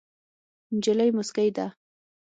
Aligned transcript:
نجلۍ 0.75 1.09
موسکۍ 1.17 1.49
ده. 1.55 1.67